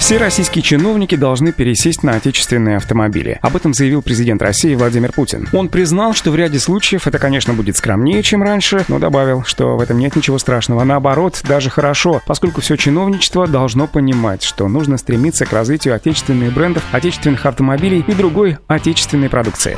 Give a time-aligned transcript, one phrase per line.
[0.00, 3.38] Все российские чиновники должны пересесть на отечественные автомобили.
[3.42, 5.46] Об этом заявил президент России Владимир Путин.
[5.52, 9.76] Он признал, что в ряде случаев это, конечно, будет скромнее, чем раньше, но добавил, что
[9.76, 10.82] в этом нет ничего страшного.
[10.84, 16.82] Наоборот, даже хорошо, поскольку все чиновничество должно понимать, что нужно стремиться к развитию отечественных брендов,
[16.90, 19.76] отечественных автомобилей и другой отечественной продукции.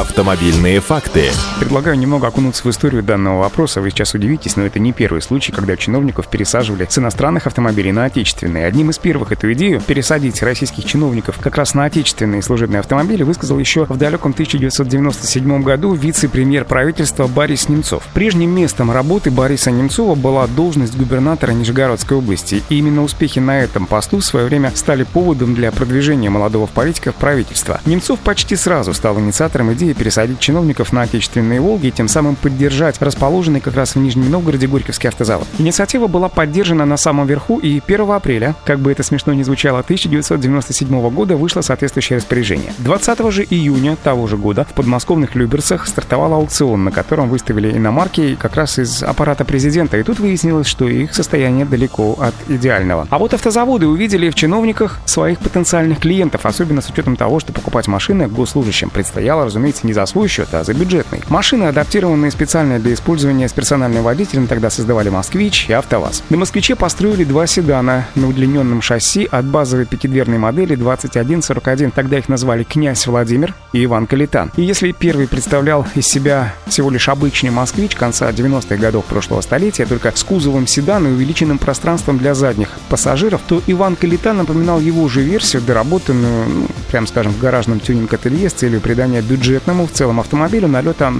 [0.00, 1.30] Автомобильные факты.
[1.60, 3.80] Предлагаю немного окунуться в историю данного вопроса.
[3.80, 8.06] Вы сейчас удивитесь, но это не первый случай, когда чиновников пересаживали с иностранных автомобилей на
[8.06, 8.66] отечественные.
[8.66, 13.56] Одним из первых эту идею пересадить российских чиновников как раз на отечественные служебные автомобили высказал
[13.60, 18.02] еще в далеком 1997 году вице-премьер правительства Борис Немцов.
[18.14, 22.64] Прежним местом работы Бориса Немцова была должность губернатора Нижегородской области.
[22.68, 27.12] И именно успехи на этом посту в свое время стали поводом для продвижения молодого политика
[27.12, 27.80] в правительство.
[27.86, 33.00] Немцов почти сразу стал инициатором идеи пересадить чиновников на отечественные «Волги» и тем самым поддержать
[33.00, 35.46] расположенный как раз в Нижнем Новгороде Горьковский автозавод.
[35.58, 39.80] Инициатива была поддержана на самом верху, и 1 апреля, как бы это смешно не звучало,
[39.80, 42.72] 1997 года вышло соответствующее распоряжение.
[42.78, 48.36] 20 же июня того же года в подмосковных Люберцах стартовал аукцион, на котором выставили иномарки
[48.40, 53.06] как раз из аппарата президента, и тут выяснилось, что их состояние далеко от идеального.
[53.10, 57.88] А вот автозаводы увидели в чиновниках своих потенциальных клиентов, особенно с учетом того, что покупать
[57.88, 61.22] машины госслужащим предстояло, разумеется, разумеется, не за свой счет, а за бюджетный.
[61.28, 66.22] Машины, адаптированные специально для использования с персональным водителем, тогда создавали «Москвич» и «АвтоВАЗ».
[66.28, 71.90] На «Москвиче» построили два седана на удлиненном шасси от базовой пятидверной модели 2141.
[71.92, 74.52] Тогда их назвали «Князь Владимир» и «Иван Калитан».
[74.56, 79.86] И если первый представлял из себя всего лишь обычный «Москвич» конца 90-х годов прошлого столетия,
[79.86, 85.08] только с кузовом седана и увеличенным пространством для задних пассажиров, то Иван Калитан напоминал его
[85.08, 89.92] же версию, доработанную, ну, прям скажем, в гаражном тюнинг-ателье с целью придания бюджета бюджетному в
[89.92, 91.12] целом автомобилю налета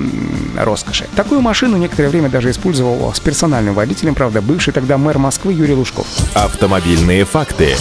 [0.59, 1.07] роскоши.
[1.15, 5.75] Такую машину некоторое время даже использовал с персональным водителем, правда, бывший тогда мэр Москвы Юрий
[5.75, 6.07] Лужков.
[6.35, 7.77] Автомобильные факты.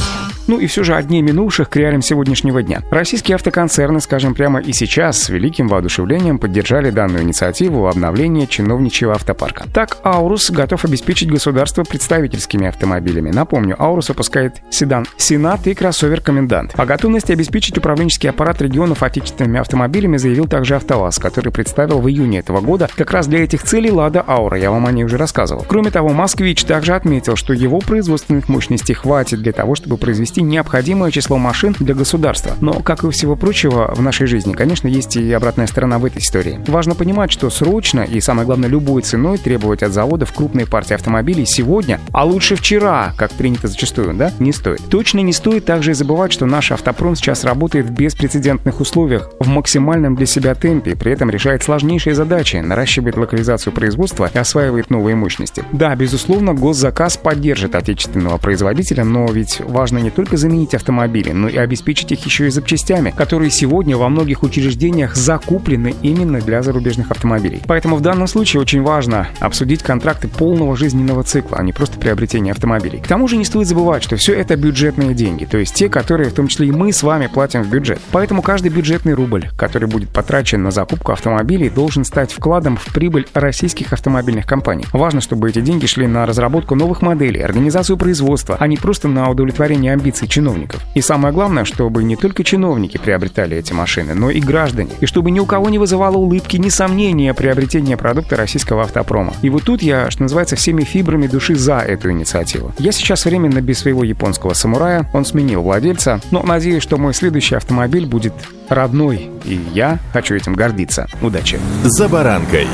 [0.48, 2.82] Ну и все же одни минувших к реалиям сегодняшнего дня.
[2.92, 9.66] Российские автоконцерны, скажем прямо и сейчас, с великим воодушевлением поддержали данную инициативу обновления чиновничьего автопарка.
[9.74, 13.32] Так, Аурус готов обеспечить государство представительскими автомобилями.
[13.32, 16.74] Напомню, Аурус выпускает седан Сенат и кроссовер Комендант.
[16.78, 22.40] О готовности обеспечить управленческий аппарат регионов отечественными автомобилями заявил также АвтоВАЗ, который представил в июне
[22.40, 25.66] этого года как раз для этих целей Лада Аура, я вам о ней уже рассказывал.
[25.68, 30.42] Кроме того, Москвич также отметил, что его производственных мощностей хватит для того, чтобы произвести приобрести
[30.42, 32.54] необходимое число машин для государства.
[32.62, 36.20] Но, как и всего прочего в нашей жизни, конечно, есть и обратная сторона в этой
[36.20, 36.60] истории.
[36.68, 41.46] Важно понимать, что срочно и, самое главное, любой ценой требовать от заводов крупной партии автомобилей
[41.46, 44.82] сегодня, а лучше вчера, как принято зачастую, да, не стоит.
[44.90, 49.48] Точно не стоит также и забывать, что наш автопром сейчас работает в беспрецедентных условиях, в
[49.48, 55.16] максимальном для себя темпе, при этом решает сложнейшие задачи, наращивает локализацию производства и осваивает новые
[55.16, 55.64] мощности.
[55.72, 61.50] Да, безусловно, госзаказ поддержит отечественного производителя, но ведь важно не только только заменить автомобили, но
[61.50, 67.12] и обеспечить их еще и запчастями, которые сегодня во многих учреждениях закуплены именно для зарубежных
[67.12, 67.62] автомобилей.
[67.68, 72.54] Поэтому в данном случае очень важно обсудить контракты полного жизненного цикла, а не просто приобретение
[72.54, 73.00] автомобилей.
[73.00, 76.30] К тому же не стоит забывать, что все это бюджетные деньги, то есть те, которые
[76.30, 78.00] в том числе и мы с вами платим в бюджет.
[78.14, 83.28] Поэтому каждый бюджетный рубль, который будет потрачен на закупку автомобилей, должен стать вкладом в прибыль
[83.34, 84.86] российских автомобильных компаний.
[84.94, 89.30] Важно, чтобы эти деньги шли на разработку новых моделей, организацию производства, а не просто на
[89.30, 90.82] удовлетворение амбиций амбиций чиновников.
[90.94, 94.92] И самое главное, чтобы не только чиновники приобретали эти машины, но и граждане.
[95.02, 99.34] И чтобы ни у кого не вызывало улыбки, ни сомнения приобретения продукта российского автопрома.
[99.42, 102.74] И вот тут я, что называется, всеми фибрами души за эту инициативу.
[102.80, 107.56] Я сейчас временно без своего японского самурая, он сменил владельца, но надеюсь, что мой следующий
[107.56, 108.34] автомобиль будет
[108.70, 111.08] родной, и я хочу этим гордиться.
[111.22, 111.60] Удачи!
[111.84, 112.68] За баранкой.